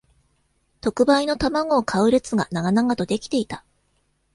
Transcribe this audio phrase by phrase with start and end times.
[0.81, 3.63] 特売の玉子を買う列が長々と出来ていた